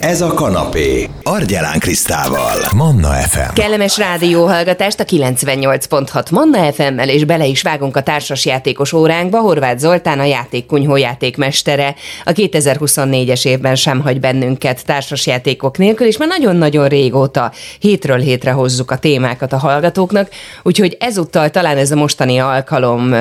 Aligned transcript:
Ez 0.00 0.20
a 0.20 0.34
kanapé. 0.34 1.08
Argyelán 1.22 1.78
Krisztával. 1.78 2.56
Manna 2.76 3.08
FM. 3.08 3.52
Kellemes 3.54 3.98
rádióhallgatást 3.98 5.00
a 5.00 5.04
98.6 5.04 6.30
Manna 6.30 6.72
FM-mel, 6.72 7.08
és 7.08 7.24
bele 7.24 7.46
is 7.46 7.62
vágunk 7.62 7.96
a 7.96 8.02
társasjátékos 8.02 8.92
óránkba. 8.92 9.40
Horváth 9.40 9.78
Zoltán, 9.78 10.18
a 10.18 10.24
játékkunyhó 10.24 10.96
játékmestere. 10.96 11.94
A 12.24 12.32
2024-es 12.32 13.46
évben 13.46 13.74
sem 13.74 14.00
hagy 14.00 14.20
bennünket 14.20 14.84
társasjátékok 14.84 15.78
nélkül, 15.78 16.06
és 16.06 16.16
már 16.16 16.28
nagyon-nagyon 16.28 16.88
régóta 16.88 17.52
hétről 17.78 18.18
hétre 18.18 18.50
hozzuk 18.50 18.90
a 18.90 18.98
témákat 18.98 19.52
a 19.52 19.58
hallgatóknak, 19.58 20.28
úgyhogy 20.62 20.96
ezúttal 21.00 21.50
talán 21.50 21.76
ez 21.76 21.90
a 21.90 21.96
mostani 21.96 22.38
alkalom 22.38 23.14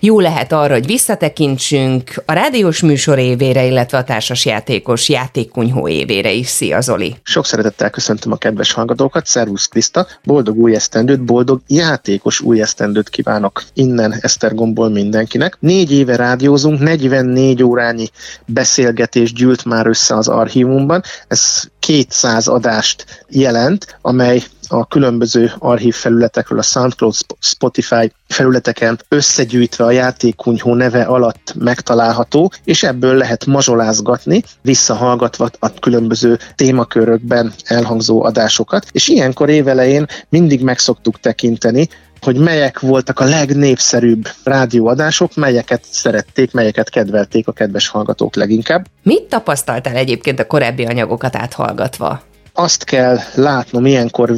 jó 0.00 0.20
lehet 0.20 0.52
arra, 0.52 0.72
hogy 0.72 0.86
visszatekintsünk 0.86 2.22
a 2.26 2.32
rádiós 2.32 2.80
műsor 2.80 3.18
évére, 3.18 3.64
illetve 3.64 3.98
a 3.98 4.04
társasjátékos 4.04 5.08
játékkunyhó 5.08 5.88
évére 5.88 6.23
végére 6.24 6.40
is. 6.40 6.48
Szia 6.48 6.80
Zoli! 6.80 7.16
Sok 7.22 7.46
szeretettel 7.46 7.90
köszöntöm 7.90 8.32
a 8.32 8.36
kedves 8.36 8.72
hallgatókat, 8.72 9.26
Szervusz 9.26 9.66
Kriszta, 9.66 10.06
boldog 10.24 10.58
új 10.58 10.74
esztendőt, 10.74 11.24
boldog 11.24 11.60
játékos 11.66 12.40
új 12.40 12.60
esztendőt 12.60 13.08
kívánok 13.08 13.62
innen 13.74 14.14
Esztergomból 14.20 14.88
mindenkinek. 14.88 15.56
Négy 15.60 15.92
éve 15.92 16.16
rádiózunk, 16.16 16.80
44 16.80 17.62
órányi 17.62 18.08
beszélgetés 18.46 19.32
gyűlt 19.32 19.64
már 19.64 19.86
össze 19.86 20.14
az 20.16 20.28
archívumban, 20.28 21.02
ez 21.28 21.62
200 21.78 22.48
adást 22.48 23.24
jelent, 23.28 23.98
amely 24.00 24.42
a 24.68 24.86
különböző 24.86 25.52
archív 25.58 25.94
felületekről, 25.94 26.58
a 26.58 26.62
SoundCloud, 26.62 27.14
Spotify 27.38 28.12
felületeken 28.28 28.98
összegyűjtve 29.08 29.84
a 29.84 29.90
játékkunyhó 29.90 30.74
neve 30.74 31.02
alatt 31.02 31.54
megtalálható, 31.58 32.52
és 32.64 32.82
ebből 32.82 33.16
lehet 33.16 33.46
mazsolázgatni, 33.46 34.42
visszahallgatva 34.62 35.50
a 35.58 35.72
különböző 35.74 36.38
témakörökben 36.54 37.52
elhangzó 37.64 38.24
adásokat, 38.24 38.86
és 38.92 39.08
ilyenkor 39.08 39.48
évelején 39.48 40.06
mindig 40.28 40.62
meg 40.62 40.78
szoktuk 40.78 41.20
tekinteni, 41.20 41.88
hogy 42.20 42.36
melyek 42.36 42.80
voltak 42.80 43.20
a 43.20 43.24
legnépszerűbb 43.24 44.28
rádióadások, 44.44 45.34
melyeket 45.34 45.84
szerették, 45.90 46.52
melyeket 46.52 46.90
kedvelték 46.90 47.48
a 47.48 47.52
kedves 47.52 47.88
hallgatók 47.88 48.34
leginkább. 48.34 48.86
Mit 49.02 49.22
tapasztaltál 49.22 49.96
egyébként 49.96 50.40
a 50.40 50.46
korábbi 50.46 50.84
anyagokat 50.84 51.36
áthallgatva? 51.36 52.22
Azt 52.56 52.84
kell 52.84 53.18
látnom 53.34 53.86
ilyenkor 53.86 54.30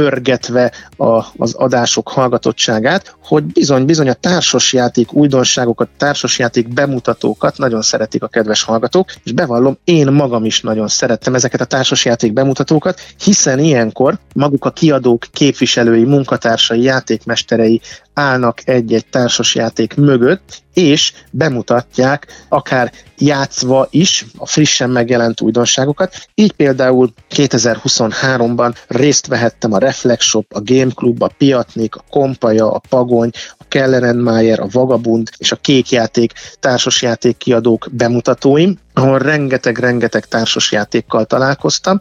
visszapörgetve 0.00 0.72
a, 0.96 1.24
az 1.36 1.54
adások 1.54 2.08
hallgatottságát, 2.08 3.16
hogy 3.24 3.44
bizony-bizony 3.44 4.08
a 4.08 4.12
társasjáték 4.12 5.12
újdonságokat, 5.12 5.88
társasjáték 5.96 6.68
bemutatókat 6.68 7.58
nagyon 7.58 7.82
szeretik 7.82 8.22
a 8.22 8.28
kedves 8.28 8.62
hallgatók, 8.62 9.12
és 9.24 9.32
bevallom, 9.32 9.78
én 9.84 10.12
magam 10.12 10.44
is 10.44 10.60
nagyon 10.60 10.88
szerettem 10.88 11.34
ezeket 11.34 11.60
a 11.60 11.64
társasjáték 11.64 12.32
bemutatókat, 12.32 13.00
hiszen 13.24 13.58
ilyenkor 13.58 14.18
maguk 14.34 14.64
a 14.64 14.70
kiadók 14.70 15.26
képviselői, 15.32 16.04
munkatársai, 16.04 16.82
játékmesterei 16.82 17.80
állnak 18.14 18.60
egy-egy 18.64 19.06
társasjáték 19.06 19.94
mögött, 19.94 20.62
és 20.74 21.12
bemutatják 21.30 22.26
akár 22.48 22.92
játszva 23.18 23.86
is 23.90 24.26
a 24.36 24.46
frissen 24.46 24.90
megjelent 24.90 25.40
újdonságokat. 25.40 26.28
Így 26.34 26.52
például 26.52 27.12
2023-ban 27.30 28.74
részt 28.86 29.26
vehettem 29.26 29.72
a 29.72 29.78
Reflex 29.90 30.24
Shop, 30.24 30.46
a 30.54 30.60
Game 30.60 30.90
Club, 30.94 31.22
a 31.22 31.30
Piatnik, 31.38 31.94
a 31.94 32.04
Kompaja, 32.10 32.72
a 32.72 32.80
Pagony, 32.88 33.30
a 33.58 33.64
Kellerenmayer, 33.68 34.60
a 34.60 34.66
Vagabund 34.72 35.28
és 35.38 35.52
a 35.52 35.56
Kékjáték 35.56 36.32
társasjáték 36.60 37.36
kiadók 37.36 37.88
bemutatóim, 37.92 38.78
ahol 38.94 39.18
rengeteg-rengeteg 39.18 40.26
társasjátékkal 40.26 41.24
találkoztam, 41.24 41.98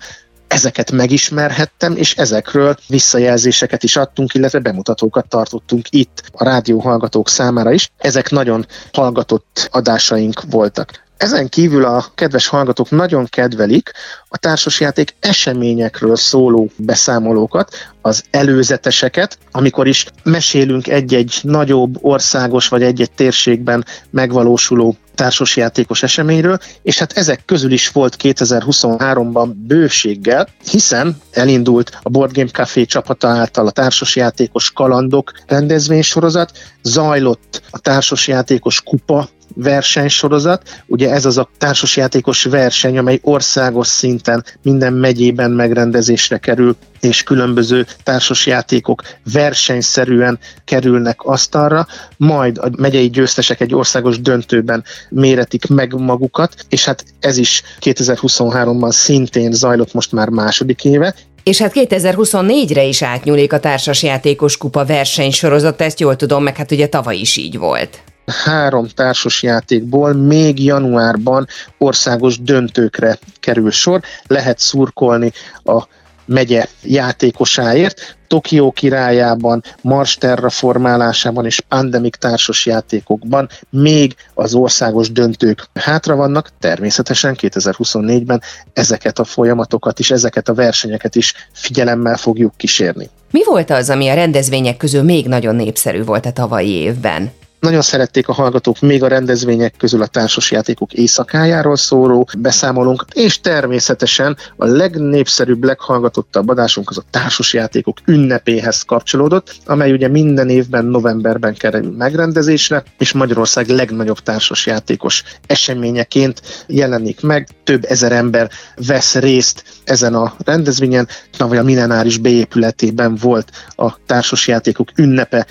ezeket 0.47 0.91
megismerhettem, 0.91 1.95
és 1.95 2.15
ezekről 2.15 2.75
visszajelzéseket 2.87 3.83
is 3.83 3.95
adtunk, 3.95 4.33
illetve 4.33 4.59
bemutatókat 4.59 5.27
tartottunk 5.27 5.85
itt 5.89 6.23
a 6.31 6.43
rádió 6.43 6.79
hallgatók 6.79 7.29
számára 7.29 7.71
is. 7.71 7.91
Ezek 7.97 8.29
nagyon 8.29 8.65
hallgatott 8.91 9.69
adásaink 9.71 10.41
voltak. 10.49 11.07
Ezen 11.19 11.49
kívül 11.49 11.85
a 11.85 12.05
kedves 12.15 12.47
hallgatók 12.47 12.89
nagyon 12.89 13.25
kedvelik 13.25 13.91
a 14.27 14.37
társasjáték 14.37 15.15
eseményekről 15.19 16.15
szóló 16.15 16.69
beszámolókat, 16.75 17.75
az 18.01 18.23
előzeteseket, 18.31 19.37
amikor 19.51 19.87
is 19.87 20.05
mesélünk 20.23 20.87
egy-egy 20.87 21.39
nagyobb 21.41 21.97
országos 22.01 22.67
vagy 22.67 22.83
egy-egy 22.83 23.11
térségben 23.11 23.85
megvalósuló 24.09 24.95
társasjátékos 25.15 26.03
eseményről, 26.03 26.57
és 26.81 26.97
hát 26.99 27.11
ezek 27.11 27.45
közül 27.45 27.71
is 27.71 27.89
volt 27.89 28.15
2023-ban 28.19 29.49
bőséggel, 29.55 30.47
hiszen 30.69 31.17
elindult 31.31 31.99
a 32.01 32.09
Board 32.09 32.33
Game 32.33 32.49
Café 32.51 32.85
csapata 32.85 33.27
által 33.27 33.67
a 33.67 33.71
társasjátékos 33.71 34.71
kalandok 34.71 35.31
rendezvénysorozat, 35.47 36.51
zajlott 36.81 37.61
a 37.69 37.79
társasjátékos 37.79 38.81
kupa 38.81 39.29
versenysorozat. 39.55 40.83
Ugye 40.85 41.11
ez 41.11 41.25
az 41.25 41.37
a 41.37 41.49
társasjátékos 41.57 42.43
verseny, 42.43 42.97
amely 42.97 43.19
országos 43.21 43.87
szinten 43.87 44.45
minden 44.61 44.93
megyében 44.93 45.51
megrendezésre 45.51 46.37
kerül, 46.37 46.75
és 47.01 47.23
különböző 47.23 47.85
társasjátékok 48.03 49.01
versenyszerűen 49.33 50.39
kerülnek 50.65 51.21
asztalra, 51.21 51.87
majd 52.17 52.57
a 52.57 52.69
megyei 52.77 53.09
győztesek 53.09 53.61
egy 53.61 53.75
országos 53.75 54.21
döntőben 54.21 54.83
méretik 55.09 55.67
meg 55.67 55.93
magukat, 55.93 56.65
és 56.69 56.85
hát 56.85 57.05
ez 57.19 57.37
is 57.37 57.63
2023-ban 57.81 58.91
szintén 58.91 59.51
zajlott 59.51 59.93
most 59.93 60.11
már 60.11 60.29
második 60.29 60.85
éve, 60.85 61.15
és 61.43 61.57
hát 61.57 61.71
2024-re 61.75 62.83
is 62.83 63.01
átnyúlik 63.01 63.53
a 63.53 63.59
társasjátékos 63.59 64.57
kupa 64.57 64.85
versenysorozat, 64.85 65.81
ezt 65.81 65.99
jól 65.99 66.15
tudom, 66.15 66.43
meg 66.43 66.57
hát 66.57 66.71
ugye 66.71 66.87
tavaly 66.87 67.17
is 67.17 67.37
így 67.37 67.57
volt 67.57 67.99
három 68.29 68.87
társasjátékból 68.87 70.13
még 70.13 70.63
januárban 70.63 71.47
országos 71.77 72.41
döntőkre 72.41 73.17
kerül 73.39 73.71
sor. 73.71 74.01
Lehet 74.27 74.59
szurkolni 74.59 75.31
a 75.63 75.87
megye 76.29 76.65
játékosáért. 76.83 78.17
Tokió 78.27 78.71
királyában, 78.71 79.63
Mars 79.81 80.15
terraformálásában 80.15 81.45
és 81.45 81.59
Pandemic 81.59 82.17
társas 82.17 82.65
játékokban 82.65 83.49
még 83.69 84.15
az 84.33 84.53
országos 84.53 85.11
döntők 85.11 85.69
hátra 85.73 86.15
vannak, 86.15 86.49
természetesen 86.59 87.35
2024-ben 87.39 88.41
ezeket 88.73 89.19
a 89.19 89.23
folyamatokat 89.23 89.99
is, 89.99 90.11
ezeket 90.11 90.49
a 90.49 90.53
versenyeket 90.53 91.15
is 91.15 91.33
figyelemmel 91.53 92.17
fogjuk 92.17 92.57
kísérni. 92.57 93.09
Mi 93.31 93.43
volt 93.45 93.69
az, 93.69 93.89
ami 93.89 94.07
a 94.07 94.13
rendezvények 94.13 94.77
közül 94.77 95.03
még 95.03 95.27
nagyon 95.27 95.55
népszerű 95.55 96.03
volt 96.03 96.25
a 96.25 96.31
tavalyi 96.31 96.71
évben? 96.71 97.31
Nagyon 97.59 97.81
szerették 97.81 98.27
a 98.27 98.33
hallgatók 98.33 98.79
még 98.79 99.03
a 99.03 99.07
rendezvények 99.07 99.73
közül 99.77 100.01
a 100.01 100.07
társasjátékok 100.07 100.93
éjszakájáról 100.93 101.75
szóló 101.75 102.29
beszámolunk, 102.37 103.05
és 103.13 103.39
természetesen 103.41 104.37
a 104.57 104.65
legnépszerűbb, 104.65 105.63
leghallgatottabb 105.63 106.49
adásunk 106.49 106.89
az 106.89 106.97
a 106.97 107.03
társasjátékok 107.09 107.97
ünnepéhez 108.05 108.81
kapcsolódott, 108.81 109.55
amely 109.65 109.91
ugye 109.91 110.07
minden 110.07 110.49
évben 110.49 110.85
novemberben 110.85 111.53
kerül 111.53 111.95
megrendezésre, 111.97 112.83
és 112.97 113.11
Magyarország 113.11 113.67
legnagyobb 113.67 114.19
társasjátékos 114.19 115.23
eseményeként 115.47 116.65
jelenik 116.67 117.21
meg. 117.21 117.47
Több 117.63 117.85
ezer 117.87 118.11
ember 118.11 118.49
vesz 118.87 119.15
részt 119.15 119.63
ezen 119.83 120.13
a 120.13 120.33
rendezvényen. 120.45 121.07
Tavaly 121.37 121.57
a 121.57 121.63
Millenáris 121.63 122.17
beépületében 122.17 123.15
volt 123.15 123.51
a 123.75 124.05
társasjátékok 124.05 124.89
ünnepe 124.95 125.45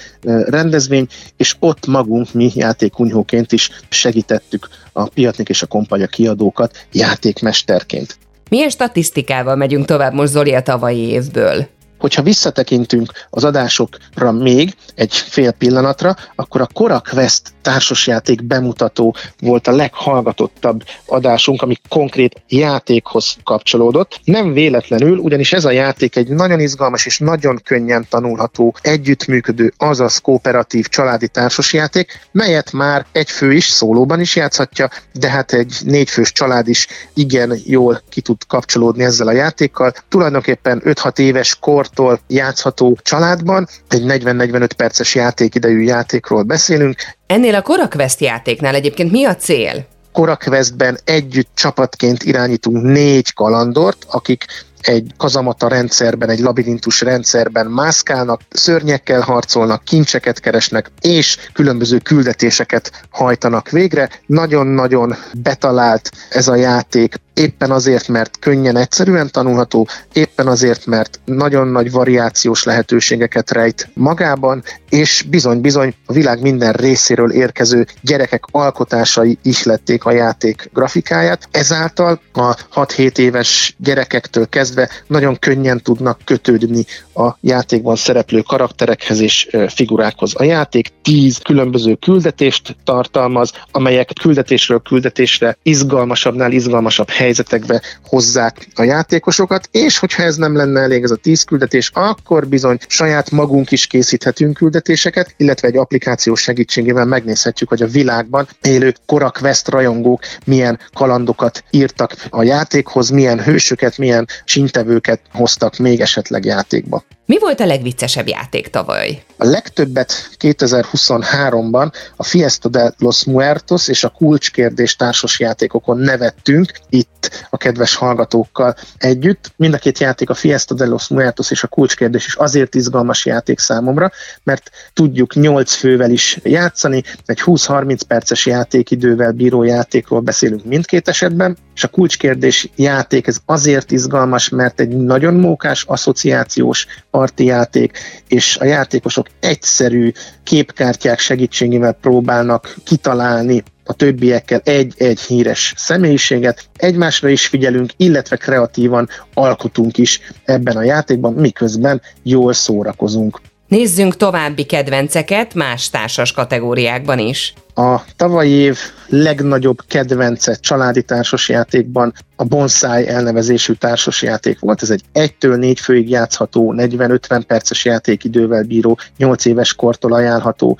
rendezvény, 0.47 1.07
és 1.37 1.57
ott 1.59 1.87
magunk, 1.99 2.33
mi 2.33 2.51
játékkunyhóként 2.55 3.53
is 3.53 3.71
segítettük 3.89 4.69
a 4.93 5.09
Piatnik 5.09 5.49
és 5.49 5.63
a 5.63 5.67
Kompanya 5.67 6.07
kiadókat 6.07 6.87
játékmesterként. 6.93 8.19
Milyen 8.51 8.71
statisztikával 8.71 9.57
megyünk 9.57 9.85
tovább 9.85 10.13
most 10.13 10.33
Zoli 10.33 10.55
a 10.55 10.63
tavalyi 10.63 11.09
évből? 11.09 11.67
Hogyha 11.99 12.23
visszatekintünk 12.23 13.13
az 13.31 13.45
adásokra 13.45 14.33
még 14.33 14.75
egy 14.95 15.15
fél 15.15 15.51
pillanatra, 15.51 16.17
akkor 16.35 16.61
a 16.61 16.67
Cora 16.67 17.03
Quest 17.11 17.43
társasjáték 17.63 18.45
bemutató 18.45 19.15
volt 19.41 19.67
a 19.67 19.73
leghallgatottabb 19.73 20.85
adásunk, 21.07 21.63
ami 21.63 21.77
konkrét 21.89 22.43
játékhoz 22.49 23.37
kapcsolódott. 23.45 24.21
Nem 24.25 24.53
véletlenül, 24.53 25.19
ugyanis 25.19 25.53
ez 25.53 25.65
a 25.65 25.71
játék 25.71 26.17
egy 26.17 26.29
nagyon 26.29 26.61
izgalmas 26.61 27.07
és 27.07 27.19
nagyon 27.19 27.61
könnyen 27.65 28.07
tanulható, 28.11 28.77
együttműködő, 28.81 29.73
azaz 29.77 30.19
kooperatív 30.19 30.87
családi 30.87 31.29
társasjáték, 31.29 32.29
melyet 32.33 32.73
már 32.73 33.07
egy 33.13 33.31
fő 33.31 33.53
is 33.53 33.65
szólóban 33.65 34.21
is 34.21 34.37
játszhatja, 34.37 34.91
de 35.13 35.31
hát 35.31 35.53
egy 35.53 35.77
négyfős 35.85 36.33
család 36.33 36.69
is 36.69 36.87
igen 37.15 37.59
jól 37.65 38.03
ki 38.09 38.21
tud 38.21 38.47
kapcsolódni 38.47 39.05
ezzel 39.05 39.27
a 39.27 39.33
játékkal. 39.33 39.93
Tulajdonképpen 40.09 40.83
5-6 40.85 41.19
éves 41.19 41.57
kor 41.61 41.88
kortól 41.89 42.21
játszható 42.27 42.99
családban. 43.03 43.69
Egy 43.89 44.03
40-45 44.07 44.69
perces 44.77 45.15
játékidejű 45.15 45.81
játékról 45.81 46.43
beszélünk. 46.43 46.97
Ennél 47.27 47.55
a 47.55 47.63
Cora 47.63 47.89
Quest 47.89 48.21
játéknál 48.21 48.75
egyébként 48.75 49.11
mi 49.11 49.25
a 49.25 49.37
cél? 49.37 49.87
Korakvesztben 50.13 50.99
együtt 51.05 51.49
csapatként 51.55 52.23
irányítunk 52.23 52.83
négy 52.83 53.35
kalandort, 53.35 54.07
akik 54.11 54.45
egy 54.81 55.13
kazamata 55.17 55.69
rendszerben, 55.69 56.29
egy 56.29 56.39
labirintus 56.39 57.01
rendszerben 57.01 57.67
mászkálnak, 57.67 58.41
szörnyekkel 58.51 59.21
harcolnak, 59.21 59.85
kincseket 59.85 60.41
keresnek, 60.41 60.91
és 61.01 61.37
különböző 61.53 61.99
küldetéseket 61.99 63.07
hajtanak 63.11 63.71
végre. 63.71 64.11
Nagyon-nagyon 64.27 65.15
betalált 65.43 66.11
ez 66.31 66.49
a 66.49 66.55
játék, 66.55 67.15
éppen 67.39 67.71
azért, 67.71 68.09
mert 68.09 68.39
könnyen, 68.39 68.77
egyszerűen 68.77 69.31
tanulható, 69.31 69.89
éppen 70.13 70.47
azért, 70.47 70.87
mert 70.87 71.21
nagyon 71.25 71.69
nagy 71.69 71.91
variációs 71.91 72.65
lehetőségeket 72.65 73.51
rejt 73.51 73.89
magában, 73.95 74.63
és 74.89 75.25
bizony-bizony 75.31 75.95
a 76.07 76.13
világ 76.13 76.41
minden 76.43 76.73
részéről 76.73 77.31
érkező 77.31 77.87
gyerekek 78.01 78.45
alkotásai 78.51 79.39
ihlették 79.43 80.05
a 80.05 80.13
játék 80.13 80.71
grafikáját. 80.73 81.49
Ezáltal 81.51 82.21
a 82.33 82.55
6-7 82.55 83.19
éves 83.19 83.75
gyerekektől 83.79 84.49
kezdve 84.49 84.89
nagyon 85.07 85.39
könnyen 85.39 85.83
tudnak 85.83 86.21
kötődni 86.25 86.85
a 87.15 87.37
játékban 87.41 87.97
szereplő 87.97 88.41
karakterekhez 88.41 89.21
és 89.21 89.49
figurákhoz. 89.69 90.35
A 90.35 90.43
játék 90.43 90.89
10 91.03 91.39
különböző 91.39 91.95
küldetést 91.95 92.77
tartalmaz, 92.85 93.53
amelyek 93.71 94.11
küldetésről 94.21 94.81
küldetésre 94.81 95.57
izgalmasabbnál 95.63 96.53
izgalmasabb 96.53 97.09
hely 97.09 97.28
helyzetekbe 97.29 97.83
hozzák 98.05 98.69
a 98.75 98.83
játékosokat, 98.83 99.69
és 99.71 99.99
hogyha 99.99 100.23
ez 100.23 100.37
nem 100.37 100.57
lenne 100.57 100.81
elég 100.81 101.03
ez 101.03 101.11
a 101.11 101.17
tíz 101.17 101.43
küldetés, 101.43 101.91
akkor 101.95 102.47
bizony 102.47 102.79
saját 102.87 103.31
magunk 103.31 103.71
is 103.71 103.87
készíthetünk 103.87 104.57
küldetéseket, 104.57 105.35
illetve 105.37 105.69
egy 105.69 105.77
applikáció 105.77 106.35
segítségével 106.35 107.05
megnézhetjük, 107.05 107.69
hogy 107.69 107.83
a 107.83 107.87
világban 107.87 108.49
élő 108.63 108.95
korak 109.07 109.39
West 109.43 109.69
rajongók 109.69 110.21
milyen 110.45 110.79
kalandokat 110.95 111.65
írtak 111.71 112.15
a 112.31 112.43
játékhoz, 112.43 113.09
milyen 113.11 113.43
hősöket, 113.43 113.99
milyen 113.99 114.27
sintevőket 114.45 115.21
hoztak 115.33 115.77
még 115.77 116.01
esetleg 116.01 116.45
játékba. 116.45 117.05
Mi 117.29 117.39
volt 117.39 117.61
a 117.61 117.67
legviccesebb 117.67 118.29
játék 118.29 118.69
tavaly? 118.69 119.23
A 119.37 119.45
legtöbbet 119.45 120.13
2023-ban 120.39 121.93
a 122.17 122.25
Fiesta 122.25 122.69
de 122.69 122.93
los 122.99 123.25
Muertos 123.25 123.89
és 123.89 124.05
a 124.05 124.09
Kulcskérdés 124.09 124.97
társas 124.97 125.41
játékokon 125.41 125.99
nevettünk 125.99 126.73
itt 126.89 127.47
a 127.51 127.57
kedves 127.57 127.95
hallgatókkal 127.95 128.75
együtt. 128.99 129.53
Mind 129.57 129.75
a 129.75 129.79
két 129.79 129.99
játék, 129.99 130.31
a 130.31 130.35
Fiesta 130.35 130.75
de 130.75 130.87
los 130.87 131.09
Muertos 131.09 131.51
és 131.51 131.63
a 131.63 131.67
Kulcskérdés 131.67 132.27
is 132.27 132.35
azért 132.35 132.75
izgalmas 132.75 133.27
játék 133.27 133.59
számomra, 133.59 134.11
mert 134.43 134.71
tudjuk 134.93 135.35
8 135.35 135.73
fővel 135.75 136.11
is 136.11 136.39
játszani, 136.43 137.03
egy 137.27 137.41
20-30 137.45 138.01
perces 138.09 138.47
játékidővel 138.47 139.33
bíró 139.33 139.63
játékról 139.63 140.21
beszélünk 140.21 140.65
mindkét 140.65 141.09
esetben, 141.09 141.57
és 141.79 141.85
a 141.85 141.89
kulcskérdés 141.89 142.69
játék 142.77 143.27
ez 143.27 143.39
azért 143.45 143.91
izgalmas, 143.91 144.49
mert 144.49 144.81
egy 144.81 144.89
nagyon 144.89 145.35
mókás 145.35 145.85
asszociációs 145.87 146.87
parti 147.11 147.45
játék, 147.45 147.99
és 148.29 148.57
a 148.57 148.65
játékosok 148.65 149.27
egyszerű 149.41 150.13
képkártyák 150.43 151.19
segítségével 151.19 151.93
próbálnak 151.93 152.75
kitalálni 152.85 153.63
a 153.85 153.93
többiekkel 153.93 154.61
egy-egy 154.65 155.21
híres 155.21 155.75
személyiséget, 155.77 156.69
egymásra 156.77 157.29
is 157.29 157.47
figyelünk, 157.47 157.91
illetve 157.97 158.37
kreatívan 158.37 159.09
alkotunk 159.35 159.99
is 159.99 160.21
ebben 160.45 160.77
a 160.77 160.83
játékban, 160.83 161.33
miközben 161.33 162.03
jól 162.23 162.53
szórakozunk. 162.53 163.41
Nézzünk 163.69 164.17
további 164.17 164.65
kedvenceket 164.65 165.55
más 165.55 165.91
társas 165.91 166.33
kategóriákban 166.33 167.19
is. 167.19 167.55
A 167.75 168.01
tavalyi 168.17 168.51
év 168.51 168.79
legnagyobb 169.09 169.79
kedvence 169.89 170.55
családi 170.55 171.03
társasjátékban 171.03 172.13
a 172.37 172.45
Bonsai 172.45 173.09
elnevezésű 173.09 173.73
társasjáték 173.73 174.59
volt. 174.59 174.83
Ez 174.83 174.91
egy 174.91 175.03
1-től 175.15 175.57
4 175.57 175.81
főig 175.81 176.11
játszható, 176.11 176.75
40-50 176.77 177.43
perces 177.47 177.85
játékidővel 177.85 178.63
bíró, 178.63 178.99
8 179.17 179.45
éves 179.45 179.75
kortól 179.75 180.13
ajánlható 180.13 180.79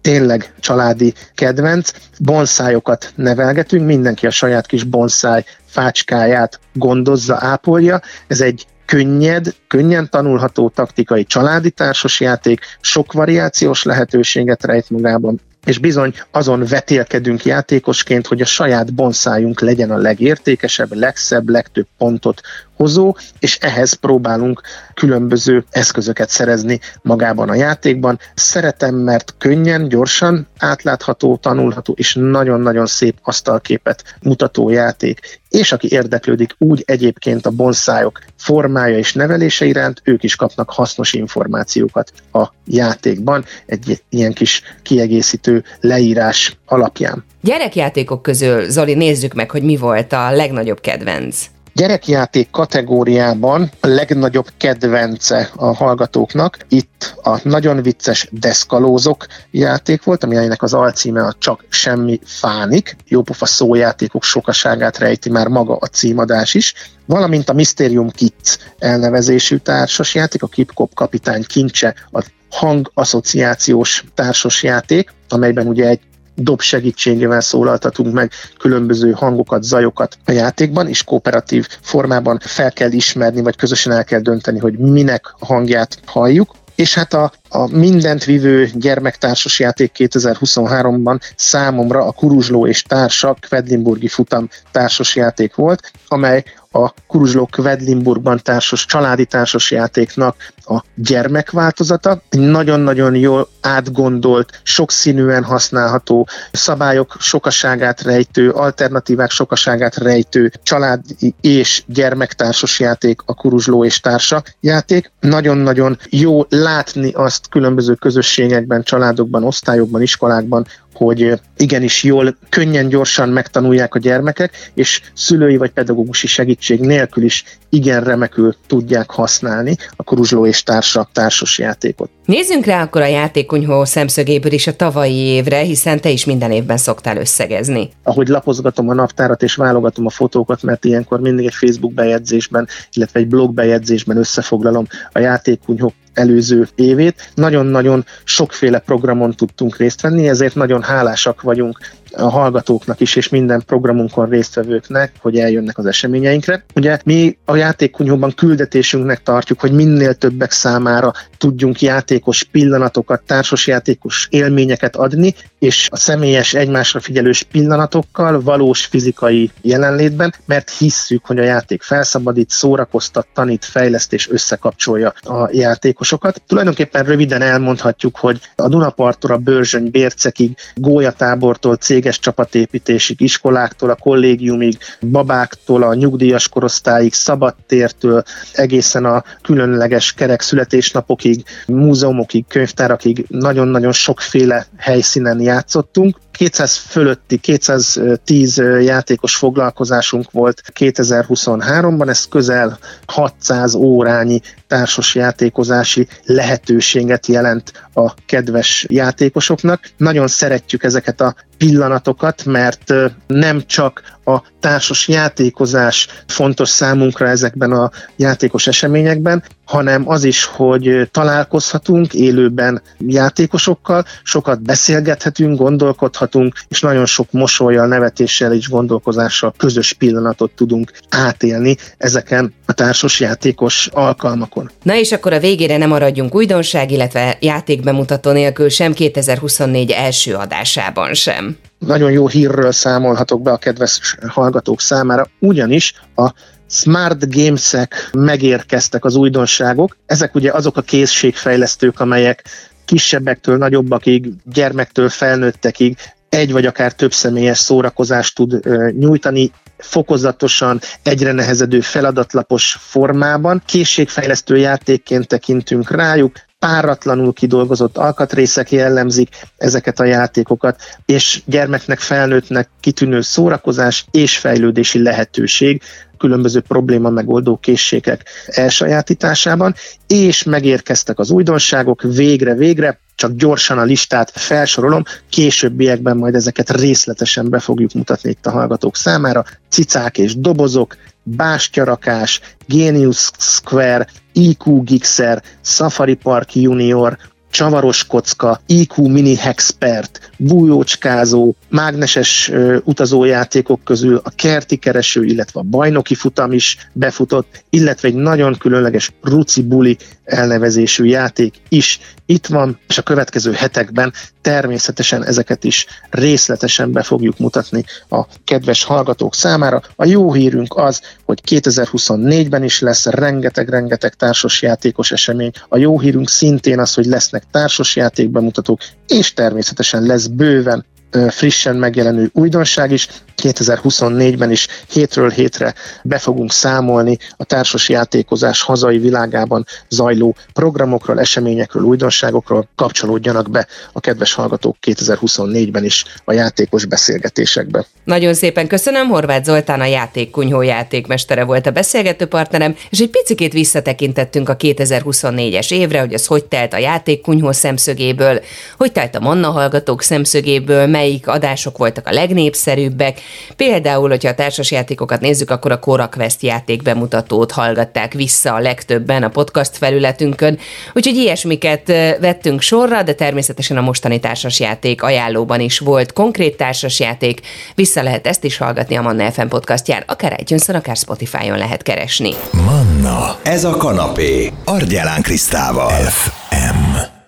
tényleg 0.00 0.54
családi 0.60 1.14
kedvenc. 1.34 1.90
Bonszájokat 2.18 3.12
nevelgetünk, 3.14 3.86
mindenki 3.86 4.26
a 4.26 4.30
saját 4.30 4.66
kis 4.66 4.82
bonszáj 4.82 5.44
fácskáját 5.64 6.60
gondozza, 6.72 7.36
ápolja. 7.40 8.00
Ez 8.26 8.40
egy 8.40 8.66
könnyed, 8.90 9.54
könnyen 9.66 10.10
tanulható 10.10 10.68
taktikai 10.68 11.24
családi 11.24 11.70
társasjáték, 11.70 12.60
sok 12.80 13.12
variációs 13.12 13.82
lehetőséget 13.82 14.64
rejt 14.64 14.90
magában, 14.90 15.40
és 15.64 15.78
bizony 15.78 16.14
azon 16.30 16.64
vetélkedünk 16.68 17.44
játékosként, 17.44 18.26
hogy 18.26 18.40
a 18.40 18.44
saját 18.44 18.94
bonszájunk 18.94 19.60
legyen 19.60 19.90
a 19.90 19.96
legértékesebb, 19.96 20.92
legszebb, 20.92 21.48
legtöbb 21.48 21.86
pontot 21.98 22.40
hozó, 22.80 23.16
és 23.38 23.58
ehhez 23.60 23.92
próbálunk 23.92 24.60
különböző 24.94 25.64
eszközöket 25.70 26.28
szerezni 26.28 26.80
magában 27.02 27.48
a 27.48 27.54
játékban. 27.54 28.18
Szeretem, 28.34 28.94
mert 28.94 29.34
könnyen, 29.38 29.88
gyorsan, 29.88 30.46
átlátható, 30.58 31.36
tanulható, 31.36 31.94
és 31.96 32.14
nagyon-nagyon 32.20 32.86
szép 32.86 33.16
asztalképet 33.22 34.04
mutató 34.22 34.70
játék. 34.70 35.40
És 35.48 35.72
aki 35.72 35.88
érdeklődik 35.90 36.54
úgy 36.58 36.82
egyébként 36.86 37.46
a 37.46 37.50
bonszájok 37.50 38.18
formája 38.36 38.98
és 38.98 39.12
nevelése 39.12 39.64
iránt, 39.64 40.00
ők 40.04 40.22
is 40.22 40.36
kapnak 40.36 40.70
hasznos 40.70 41.12
információkat 41.12 42.12
a 42.32 42.46
játékban, 42.66 43.44
egy 43.66 44.02
ilyen 44.08 44.32
kis 44.32 44.62
kiegészítő 44.82 45.64
leírás 45.80 46.56
alapján. 46.66 47.24
Gyerekjátékok 47.42 48.22
közül, 48.22 48.70
Zoli, 48.70 48.94
nézzük 48.94 49.34
meg, 49.34 49.50
hogy 49.50 49.62
mi 49.62 49.76
volt 49.76 50.12
a 50.12 50.30
legnagyobb 50.30 50.80
kedvenc. 50.80 51.46
Gyerekjáték 51.72 52.50
kategóriában 52.50 53.70
a 53.80 53.86
legnagyobb 53.86 54.46
kedvence 54.56 55.50
a 55.56 55.74
hallgatóknak 55.74 56.58
itt 56.68 57.14
a 57.22 57.40
nagyon 57.42 57.82
vicces 57.82 58.28
deszkalózok 58.30 59.26
játék 59.50 60.02
volt, 60.02 60.24
aminek 60.24 60.62
az 60.62 60.74
alcíme 60.74 61.24
a 61.24 61.34
Csak 61.38 61.64
semmi 61.68 62.20
fánik. 62.24 62.96
Jópofa 63.08 63.46
szójátékok 63.46 64.22
sokaságát 64.22 64.98
rejti 64.98 65.30
már 65.30 65.48
maga 65.48 65.76
a 65.76 65.86
címadás 65.86 66.54
is 66.54 66.74
valamint 67.10 67.48
a 67.48 67.52
Mysterium 67.52 68.10
Kids 68.10 68.58
elnevezésű 68.78 69.56
társasjáték, 69.56 70.42
a 70.42 70.46
Kipkop 70.46 70.94
kapitány 70.94 71.44
kincse, 71.46 71.94
a 72.12 72.24
hangaszociációs 72.50 74.04
társasjáték, 74.14 75.12
amelyben 75.28 75.66
ugye 75.66 75.86
egy 75.86 76.00
dob 76.34 76.60
segítségével 76.60 77.40
szólaltatunk 77.40 78.12
meg 78.12 78.32
különböző 78.58 79.10
hangokat, 79.10 79.62
zajokat 79.62 80.16
a 80.24 80.32
játékban, 80.32 80.88
és 80.88 81.04
kooperatív 81.04 81.68
formában 81.80 82.38
fel 82.42 82.72
kell 82.72 82.90
ismerni, 82.90 83.40
vagy 83.40 83.56
közösen 83.56 83.92
el 83.92 84.04
kell 84.04 84.20
dönteni, 84.20 84.58
hogy 84.58 84.78
minek 84.78 85.34
a 85.38 85.46
hangját 85.46 85.98
halljuk. 86.06 86.58
És 86.74 86.94
hát 86.94 87.14
a, 87.14 87.32
a 87.48 87.76
mindent 87.76 88.24
vívő 88.24 88.70
gyermektársas 88.74 89.58
játék 89.58 89.92
2023-ban 89.98 91.20
számomra 91.36 92.06
a 92.06 92.12
Kuruzsló 92.12 92.66
és 92.66 92.82
társa 92.82 93.36
Kvedlinburgi 93.40 94.08
futam 94.08 94.48
társas 94.72 95.16
játék 95.16 95.54
volt, 95.54 95.92
amely 96.08 96.44
a 96.72 96.94
Kuruzsló 97.06 97.46
Kvedlinburgban 97.46 98.40
társas, 98.42 98.84
családi 98.84 99.24
társas 99.24 99.70
játéknak 99.70 100.36
a 100.56 100.82
gyermekváltozata. 100.94 102.22
Egy 102.28 102.40
nagyon-nagyon 102.40 103.14
jól 103.14 103.48
átgondolt, 103.60 104.60
sokszínűen 104.62 105.44
használható, 105.44 106.28
szabályok 106.52 107.16
sokaságát 107.18 108.02
rejtő, 108.02 108.50
alternatívák 108.50 109.30
sokaságát 109.30 109.96
rejtő 109.96 110.52
családi 110.62 111.34
és 111.40 111.82
gyermektársas 111.86 112.80
játék 112.80 113.20
a 113.24 113.34
Kuruzsló 113.34 113.84
és 113.84 114.00
társa 114.00 114.42
játék. 114.60 115.12
Nagyon-nagyon 115.20 115.98
jó 116.10 116.44
látni 116.48 117.12
azt 117.12 117.48
különböző 117.48 117.94
közösségekben, 117.94 118.82
családokban, 118.82 119.44
osztályokban, 119.44 120.02
iskolákban, 120.02 120.66
hogy 121.04 121.40
igenis 121.56 122.02
jól, 122.02 122.36
könnyen, 122.48 122.88
gyorsan 122.88 123.28
megtanulják 123.28 123.94
a 123.94 123.98
gyermekek, 123.98 124.70
és 124.74 125.00
szülői 125.14 125.56
vagy 125.56 125.70
pedagógusi 125.70 126.26
segítség 126.26 126.80
nélkül 126.80 127.24
is 127.24 127.44
igen 127.68 128.04
remekül 128.04 128.54
tudják 128.66 129.10
használni 129.10 129.76
a 129.96 130.02
Kuruzsló 130.02 130.46
és 130.46 130.62
társa 130.62 131.08
társas 131.12 131.58
játékot. 131.58 132.10
Nézzünk 132.24 132.64
rá 132.64 132.82
akkor 132.82 133.00
a 133.00 133.06
játékonyhó 133.06 133.84
szemszögéből 133.84 134.52
is 134.52 134.66
a 134.66 134.76
tavalyi 134.76 135.14
évre, 135.14 135.58
hiszen 135.58 136.00
te 136.00 136.10
is 136.10 136.24
minden 136.24 136.50
évben 136.50 136.76
szoktál 136.76 137.16
összegezni. 137.16 137.90
Ahogy 138.02 138.28
lapozgatom 138.28 138.88
a 138.88 138.94
naptárat 138.94 139.42
és 139.42 139.54
válogatom 139.54 140.06
a 140.06 140.10
fotókat, 140.10 140.62
mert 140.62 140.84
ilyenkor 140.84 141.20
mindig 141.20 141.46
egy 141.46 141.54
Facebook 141.54 141.92
bejegyzésben, 141.92 142.68
illetve 142.92 143.20
egy 143.20 143.28
blog 143.28 143.54
bejegyzésben 143.54 144.16
összefoglalom 144.16 144.86
a 145.12 145.18
játékonyhó 145.18 145.92
előző 146.14 146.68
évét. 146.74 147.30
Nagyon-nagyon 147.34 148.04
sokféle 148.24 148.78
programon 148.78 149.34
tudtunk 149.34 149.76
részt 149.76 150.00
venni, 150.00 150.28
ezért 150.28 150.54
nagyon 150.54 150.82
hálásak 150.82 151.42
vagyunk 151.42 151.78
a 152.12 152.28
hallgatóknak 152.28 153.00
is, 153.00 153.16
és 153.16 153.28
minden 153.28 153.62
programunkon 153.66 154.28
résztvevőknek, 154.28 155.12
hogy 155.18 155.38
eljönnek 155.38 155.78
az 155.78 155.86
eseményeinkre. 155.86 156.64
Ugye 156.74 156.98
mi 157.04 157.38
a 157.44 157.56
játékkunyhóban 157.56 158.34
küldetésünknek 158.34 159.22
tartjuk, 159.22 159.60
hogy 159.60 159.72
minél 159.72 160.14
többek 160.14 160.50
számára 160.50 161.12
tudjunk 161.38 161.80
játékos 161.80 162.42
pillanatokat, 162.42 163.22
társasjátékos 163.26 164.26
élményeket 164.30 164.96
adni, 164.96 165.34
és 165.58 165.88
a 165.90 165.96
személyes 165.96 166.54
egymásra 166.54 167.00
figyelős 167.00 167.42
pillanatokkal, 167.42 168.42
valós 168.42 168.84
fizikai 168.84 169.50
jelenlétben, 169.60 170.34
mert 170.44 170.70
hisszük, 170.70 171.26
hogy 171.26 171.38
a 171.38 171.42
játék 171.42 171.82
felszabadít, 171.82 172.50
szórakoztat, 172.50 173.26
tanít, 173.34 173.64
fejleszt 173.64 174.12
és 174.12 174.30
összekapcsolja 174.30 175.14
a 175.22 175.48
játékosokat. 175.52 176.42
Tulajdonképpen 176.46 177.04
röviden 177.04 177.42
elmondhatjuk, 177.42 178.16
hogy 178.16 178.40
a 178.56 178.68
Dunaparttól 178.68 179.30
a 179.30 179.36
Bőrzsöny 179.36 179.90
Bércekig, 179.90 180.56
Gólyatábortól 180.74 181.76
céges 182.00 182.18
csapatépítésig, 182.18 183.20
iskoláktól 183.20 183.90
a 183.90 183.94
kollégiumig, 183.94 184.78
babáktól 185.00 185.82
a 185.82 185.94
nyugdíjas 185.94 186.48
korosztályig, 186.48 187.12
szabadtértől 187.12 188.22
egészen 188.52 189.04
a 189.04 189.24
különleges 189.42 190.12
kerek 190.12 190.40
születésnapokig, 190.40 191.42
múzeumokig, 191.66 192.44
könyvtárakig 192.46 193.24
nagyon-nagyon 193.28 193.92
sokféle 193.92 194.66
helyszínen 194.76 195.40
játszottunk. 195.40 196.16
200 196.32 196.76
fölötti, 196.76 197.36
210 197.36 198.56
játékos 198.80 199.36
foglalkozásunk 199.36 200.30
volt 200.30 200.62
2023-ban, 200.78 202.08
ez 202.08 202.24
közel 202.28 202.78
600 203.06 203.74
órányi 203.74 204.40
társas 204.66 205.14
játékozási 205.14 206.08
lehetőséget 206.24 207.26
jelent 207.26 207.72
a 207.94 208.14
kedves 208.26 208.86
játékosoknak. 208.88 209.80
Nagyon 209.96 210.28
szeretjük 210.28 210.82
ezeket 210.84 211.20
a 211.20 211.34
pillanatokat, 211.58 212.44
mert 212.44 212.94
nem 213.26 213.62
csak 213.66 214.02
a 214.24 214.42
társas 214.60 215.08
játékozás 215.08 216.08
fontos 216.26 216.68
számunkra 216.68 217.28
ezekben 217.28 217.72
a 217.72 217.90
játékos 218.16 218.66
eseményekben, 218.66 219.42
hanem 219.70 220.08
az 220.08 220.24
is, 220.24 220.44
hogy 220.44 221.08
találkozhatunk 221.10 222.14
élőben 222.14 222.82
játékosokkal, 222.98 224.04
sokat 224.22 224.62
beszélgethetünk, 224.62 225.58
gondolkodhatunk, 225.58 226.54
és 226.68 226.80
nagyon 226.80 227.06
sok 227.06 227.32
mosolyjal, 227.32 227.86
nevetéssel 227.86 228.52
és 228.52 228.68
gondolkozással 228.68 229.54
közös 229.56 229.92
pillanatot 229.92 230.50
tudunk 230.50 230.92
átélni 231.08 231.76
ezeken 231.98 232.54
a 232.66 232.72
társas 232.72 233.20
játékos 233.20 233.88
alkalmakon. 233.92 234.70
Na 234.82 234.94
és 234.94 235.12
akkor 235.12 235.32
a 235.32 235.38
végére 235.38 235.76
nem 235.76 235.88
maradjunk 235.88 236.34
újdonság, 236.34 236.90
illetve 236.90 237.36
játékbemutató 237.40 238.30
nélkül 238.30 238.68
sem 238.68 238.92
2024 238.92 239.90
első 239.90 240.34
adásában 240.34 241.14
sem. 241.14 241.56
Nagyon 241.78 242.10
jó 242.10 242.28
hírről 242.28 242.72
számolhatok 242.72 243.42
be 243.42 243.50
a 243.50 243.56
kedves 243.56 244.16
hallgatók 244.28 244.80
számára, 244.80 245.26
ugyanis 245.38 245.94
a 246.14 246.32
Smart 246.72 247.30
Games-ek 247.34 248.10
megérkeztek 248.12 249.04
az 249.04 249.14
újdonságok. 249.14 249.96
Ezek 250.06 250.34
ugye 250.34 250.52
azok 250.52 250.76
a 250.76 250.80
készségfejlesztők, 250.82 252.00
amelyek 252.00 252.44
kisebbektől 252.84 253.56
nagyobbakig, 253.56 254.28
gyermektől 254.44 255.08
felnőttekig 255.08 255.96
egy 256.28 256.52
vagy 256.52 256.66
akár 256.66 256.92
több 256.92 257.12
személyes 257.12 257.58
szórakozást 257.58 258.34
tud 258.34 258.60
nyújtani, 258.98 259.52
fokozatosan 259.78 260.80
egyre 261.02 261.32
nehezedő 261.32 261.80
feladatlapos 261.80 262.76
formában. 262.80 263.62
Készségfejlesztő 263.66 264.56
játékként 264.56 265.26
tekintünk 265.26 265.90
rájuk, 265.90 266.36
páratlanul 266.58 267.32
kidolgozott 267.32 267.96
alkatrészek 267.96 268.70
jellemzik 268.70 269.28
ezeket 269.56 270.00
a 270.00 270.04
játékokat, 270.04 270.82
és 271.06 271.42
gyermeknek, 271.46 271.98
felnőttnek 271.98 272.68
kitűnő 272.80 273.20
szórakozás 273.20 274.04
és 274.10 274.38
fejlődési 274.38 275.02
lehetőség 275.02 275.82
különböző 276.20 276.60
probléma 276.60 277.10
megoldó 277.10 277.56
készségek 277.56 278.24
elsajátításában, 278.46 279.74
és 280.06 280.42
megérkeztek 280.42 281.18
az 281.18 281.30
újdonságok 281.30 282.02
végre-végre, 282.02 283.00
csak 283.14 283.32
gyorsan 283.32 283.78
a 283.78 283.82
listát 283.82 284.30
felsorolom, 284.30 285.02
későbbiekben 285.28 286.16
majd 286.16 286.34
ezeket 286.34 286.70
részletesen 286.70 287.50
be 287.50 287.58
fogjuk 287.58 287.92
mutatni 287.92 288.30
itt 288.30 288.46
a 288.46 288.50
hallgatók 288.50 288.96
számára. 288.96 289.44
Cicák 289.68 290.18
és 290.18 290.36
dobozok, 290.36 290.96
bástyarakás, 291.22 292.40
Genius 292.66 293.30
Square, 293.38 294.06
IQ 294.32 294.82
Gixer, 294.82 295.42
Safari 295.62 296.14
Park 296.14 296.54
Junior, 296.54 297.18
csavaros 297.50 298.06
kocka, 298.06 298.60
IQ 298.66 299.06
Mini 299.06 299.36
Hexpert, 299.36 300.30
bújócskázó, 300.36 301.54
mágneses 301.68 302.48
ö, 302.48 302.78
utazójátékok 302.84 303.84
közül 303.84 304.20
a 304.24 304.30
kerti 304.30 304.76
kereső, 304.76 305.24
illetve 305.24 305.60
a 305.60 305.62
bajnoki 305.62 306.14
futam 306.14 306.52
is 306.52 306.76
befutott, 306.92 307.64
illetve 307.70 308.08
egy 308.08 308.14
nagyon 308.14 308.56
különleges 308.58 309.12
Ruci 309.22 309.62
Buli 309.62 309.96
elnevezésű 310.24 311.04
játék 311.04 311.54
is 311.68 312.00
itt 312.26 312.46
van, 312.46 312.78
és 312.88 312.98
a 312.98 313.02
következő 313.02 313.52
hetekben 313.52 314.12
természetesen 314.40 315.24
ezeket 315.24 315.64
is 315.64 315.86
részletesen 316.10 316.92
be 316.92 317.02
fogjuk 317.02 317.38
mutatni 317.38 317.84
a 318.08 318.24
kedves 318.44 318.84
hallgatók 318.84 319.34
számára. 319.34 319.80
A 319.96 320.04
jó 320.04 320.32
hírünk 320.32 320.76
az, 320.76 321.00
hogy 321.30 321.60
2024-ben 321.62 322.64
is 322.64 322.80
lesz 322.80 323.06
rengeteg-rengeteg 323.06 324.14
társasjátékos 324.14 325.12
esemény. 325.12 325.50
A 325.68 325.76
jó 325.76 326.00
hírünk 326.00 326.28
szintén 326.28 326.78
az, 326.78 326.94
hogy 326.94 327.04
lesznek 327.04 327.42
társasjátékbemutatók, 327.50 328.80
és 329.06 329.32
természetesen 329.34 330.02
lesz 330.02 330.26
bőven 330.26 330.84
frissen 331.28 331.76
megjelenő 331.76 332.30
újdonság 332.32 332.90
is. 332.90 333.08
2024-ben 333.42 334.50
is 334.50 334.66
hétről 334.92 335.30
hétre 335.30 335.74
be 336.02 336.18
fogunk 336.18 336.52
számolni 336.52 337.18
a 337.36 337.44
társas 337.44 337.88
játékozás 337.88 338.62
hazai 338.62 338.98
világában 338.98 339.66
zajló 339.88 340.36
programokról, 340.52 341.20
eseményekről, 341.20 341.82
újdonságokról. 341.82 342.68
Kapcsolódjanak 342.76 343.50
be 343.50 343.66
a 343.92 344.00
kedves 344.00 344.32
hallgatók 344.32 344.76
2024-ben 344.86 345.84
is 345.84 346.04
a 346.24 346.32
játékos 346.32 346.84
beszélgetésekbe. 346.84 347.86
Nagyon 348.04 348.34
szépen 348.34 348.66
köszönöm, 348.66 349.08
Horváth 349.08 349.44
Zoltán 349.44 349.80
a 349.80 349.84
játékkunyhó 349.84 350.62
játékmestere 350.62 351.44
volt 351.44 351.66
a 351.66 351.70
beszélgető 351.70 352.26
partnerem, 352.26 352.76
és 352.90 352.98
egy 352.98 353.10
picikét 353.10 353.52
visszatekintettünk 353.52 354.48
a 354.48 354.56
2024-es 354.56 355.72
évre, 355.72 356.00
hogy 356.00 356.14
az 356.14 356.26
hogy 356.26 356.44
telt 356.44 356.72
a 356.72 356.78
játékkunyhó 356.78 357.52
szemszögéből, 357.52 358.40
hogy 358.76 358.92
telt 358.92 359.14
a 359.14 359.20
Manna 359.20 359.50
hallgatók 359.50 360.02
szemszögéből, 360.02 360.86
melyik 361.00 361.28
adások 361.28 361.78
voltak 361.78 362.06
a 362.06 362.12
legnépszerűbbek. 362.12 363.20
Például, 363.56 364.08
hogyha 364.08 364.28
a 364.28 364.34
társasjátékokat 364.34 365.20
nézzük, 365.20 365.50
akkor 365.50 365.72
a 365.72 365.78
Cora 365.78 366.08
Quest 366.08 366.42
játék 366.42 366.82
bemutatót 366.82 367.52
hallgatták 367.52 368.12
vissza 368.12 368.54
a 368.54 368.58
legtöbben 368.58 369.22
a 369.22 369.28
podcast 369.28 369.76
felületünkön, 369.76 370.58
úgyhogy 370.94 371.16
ilyesmiket 371.16 371.86
vettünk 372.20 372.60
sorra, 372.60 373.02
de 373.02 373.14
természetesen 373.14 373.76
a 373.76 373.80
mostani 373.80 374.20
társasjáték 374.20 375.02
ajánlóban 375.02 375.60
is 375.60 375.78
volt 375.78 376.12
konkrét 376.12 376.56
társasjáték. 376.56 377.40
Vissza 377.74 378.02
lehet 378.02 378.26
ezt 378.26 378.44
is 378.44 378.56
hallgatni 378.56 378.96
a 378.96 379.02
Manna 379.02 379.30
FM 379.30 379.46
podcastján, 379.46 380.02
akár 380.06 380.36
itunes 380.40 380.68
akár 380.68 380.96
Spotify-on 380.96 381.58
lehet 381.58 381.82
keresni. 381.82 382.34
Manna, 382.50 383.38
ez 383.42 383.64
a 383.64 383.76
kanapé, 383.76 384.52
Argyelán 384.64 385.22
Krisztával. 385.22 385.90
FM. 385.90 387.18